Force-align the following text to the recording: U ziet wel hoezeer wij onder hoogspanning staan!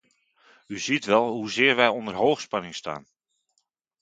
U 0.67 0.79
ziet 0.79 1.05
wel 1.05 1.29
hoezeer 1.31 1.75
wij 1.75 1.87
onder 1.87 2.13
hoogspanning 2.13 2.75
staan! 2.75 3.05